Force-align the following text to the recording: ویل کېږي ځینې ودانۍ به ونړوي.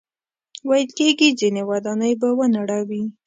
ویل 0.69 0.89
کېږي 0.99 1.29
ځینې 1.39 1.61
ودانۍ 1.69 2.13
به 2.21 2.29
ونړوي. 2.37 3.03